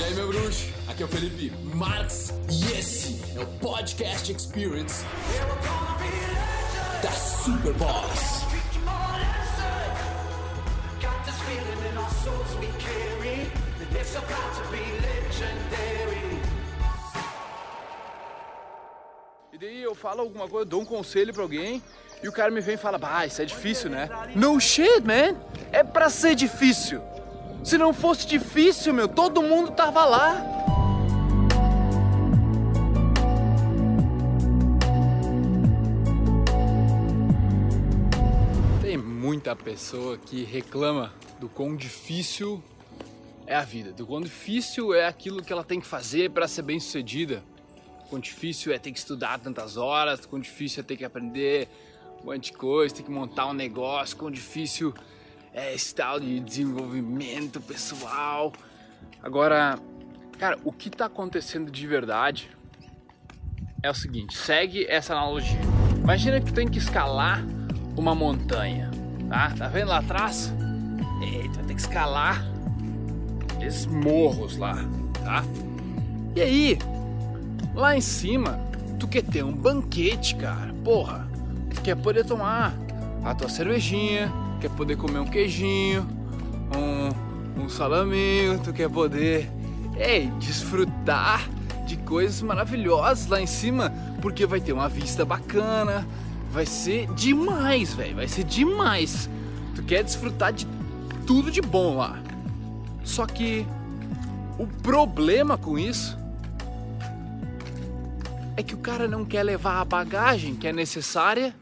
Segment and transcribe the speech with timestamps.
[0.00, 0.66] E aí, meu bruxo?
[0.88, 5.04] Aqui é o Felipe Marx e esse é o Podcast Experience
[7.02, 8.46] da Superboss.
[19.52, 21.82] E daí eu falo alguma coisa, dou um conselho pra alguém
[22.22, 24.08] e o cara me vem e fala, bah, isso é difícil, né?
[24.34, 25.38] No shit, man!
[25.70, 27.02] É pra ser difícil!
[27.62, 30.42] Se não fosse difícil, meu, todo mundo tava lá!
[38.80, 42.62] Tem muita pessoa que reclama do quão difícil
[43.46, 46.62] é a vida, do quão difícil é aquilo que ela tem que fazer para ser
[46.62, 47.42] bem sucedida.
[48.08, 51.68] Quão difícil é ter que estudar tantas horas, quão difícil é ter que aprender
[52.22, 54.94] um monte de coisa, ter que montar um negócio, quão difícil
[55.52, 58.52] é esse tal de desenvolvimento pessoal.
[59.22, 59.78] Agora,
[60.38, 62.50] cara, o que tá acontecendo de verdade
[63.82, 65.60] é o seguinte, segue essa analogia.
[65.96, 67.44] Imagina que tu tem que escalar
[67.96, 68.90] uma montanha,
[69.28, 69.50] tá?
[69.56, 70.52] Tá vendo lá atrás?
[71.22, 72.44] Eita, vai ter que escalar
[73.60, 74.76] esses morros lá,
[75.24, 75.44] tá?
[76.34, 76.78] E aí,
[77.74, 78.58] lá em cima,
[78.98, 80.72] tu quer ter um banquete, cara.
[80.84, 81.28] Porra,
[81.74, 82.74] tu quer poder tomar
[83.24, 86.06] a tua cervejinha, quer poder comer um queijinho,
[86.76, 89.50] um, um salaminho, tu quer poder,
[89.96, 91.48] ei, desfrutar
[91.86, 96.06] de coisas maravilhosas lá em cima, porque vai ter uma vista bacana,
[96.52, 99.30] vai ser demais, velho, vai ser demais.
[99.74, 100.66] Tu quer desfrutar de
[101.26, 102.22] tudo de bom lá.
[103.02, 103.66] Só que
[104.58, 106.18] o problema com isso
[108.58, 111.54] é que o cara não quer levar a bagagem que é necessária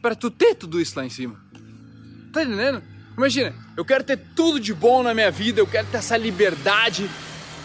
[0.00, 1.45] para tu ter tudo isso lá em cima.
[2.36, 2.82] Tá entendendo?
[3.16, 7.08] Imagina, eu quero ter tudo de bom na minha vida, eu quero ter essa liberdade,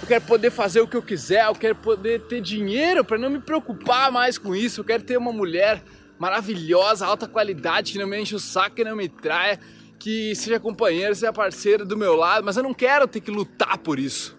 [0.00, 3.28] eu quero poder fazer o que eu quiser, eu quero poder ter dinheiro para não
[3.28, 5.82] me preocupar mais com isso, eu quero ter uma mulher
[6.18, 9.60] maravilhosa, alta qualidade, que não me enche o saco, que não me traia,
[9.98, 13.76] que seja companheira, seja parceira do meu lado, mas eu não quero ter que lutar
[13.76, 14.34] por isso.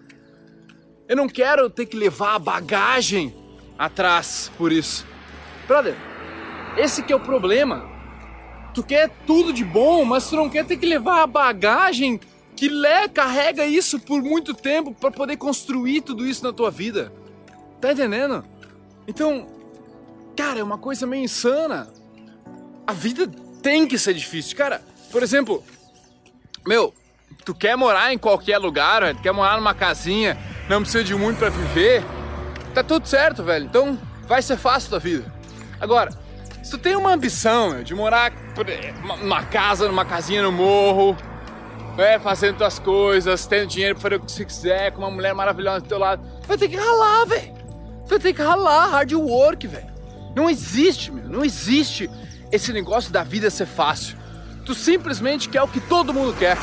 [1.08, 3.32] Eu não quero ter que levar a bagagem
[3.78, 5.06] atrás por isso.
[5.68, 5.94] Brother,
[6.76, 7.95] esse que é o problema.
[8.76, 12.20] Tu quer tudo de bom, mas tu não quer ter que levar a bagagem
[12.54, 17.10] que lê, carrega isso por muito tempo para poder construir tudo isso na tua vida.
[17.80, 18.44] Tá entendendo?
[19.08, 19.46] Então,
[20.36, 21.88] cara, é uma coisa meio insana.
[22.86, 23.26] A vida
[23.62, 24.54] tem que ser difícil.
[24.54, 25.64] Cara, por exemplo,
[26.68, 26.92] meu,
[27.46, 30.36] tu quer morar em qualquer lugar, tu quer morar numa casinha,
[30.68, 32.04] não precisa de muito para viver,
[32.74, 33.64] tá tudo certo, velho.
[33.64, 33.98] Então
[34.28, 35.34] vai ser fácil a tua vida.
[35.80, 36.25] Agora,
[36.66, 38.32] se tu tem uma ambição meu, de morar
[39.22, 41.16] numa casa, numa casinha no morro,
[41.96, 45.32] é, fazendo tuas coisas, tendo dinheiro pra fazer o que você quiser, com uma mulher
[45.32, 47.54] maravilhosa do teu lado, vai ter que ralar, velho.
[48.06, 49.86] Vai ter que ralar, hard work, velho.
[50.34, 52.10] Não existe, meu, não existe
[52.50, 54.16] esse negócio da vida ser fácil.
[54.64, 56.56] Tu simplesmente quer o que todo mundo quer.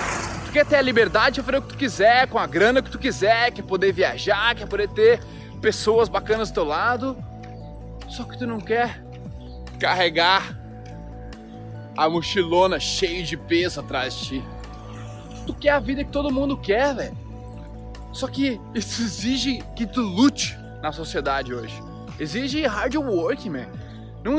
[0.47, 2.91] Tu quer ter a liberdade de fazer o que tu quiser, com a grana que
[2.91, 5.21] tu quiser, quer poder viajar, quer poder ter
[5.61, 7.17] pessoas bacanas do teu lado.
[8.09, 9.01] Só que tu não quer
[9.79, 10.57] carregar
[11.97, 14.43] a mochilona cheia de peso atrás de ti.
[15.45, 17.17] Tu quer a vida que todo mundo quer, velho.
[18.11, 21.75] Só que isso exige que tu lute na sociedade hoje.
[22.19, 23.67] Exige hard work, man.
[24.23, 24.37] Não,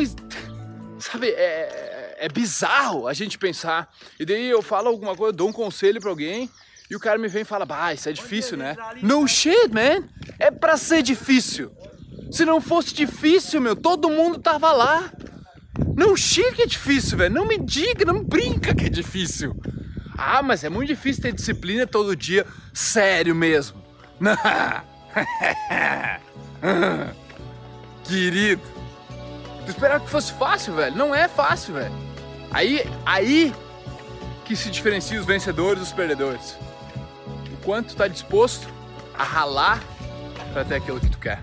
[0.99, 3.93] sabe, é, é bizarro a gente pensar.
[4.19, 6.49] E daí eu falo alguma coisa, dou um conselho pra alguém
[6.91, 8.77] e o cara me vem e fala, bah, isso é difícil, né?
[9.03, 10.07] No shit, man.
[10.39, 11.73] É pra ser difícil.
[12.31, 15.13] Se não fosse difícil, meu, todo mundo tava lá.
[15.97, 17.35] Não shit que é difícil, velho.
[17.35, 19.55] Não me diga, não brinca que é difícil.
[20.17, 22.47] Ah, mas é muito difícil ter disciplina todo dia.
[22.73, 23.83] Sério mesmo.
[28.05, 28.63] Querido.
[29.65, 30.95] Tu esperava que fosse fácil, velho.
[30.97, 31.93] Não é fácil, velho.
[32.51, 33.53] Aí, aí
[34.45, 36.57] que se diferencia os vencedores dos perdedores.
[37.53, 38.69] O quanto tu tá disposto
[39.15, 39.83] a ralar
[40.53, 41.43] para ter aquilo que tu quer.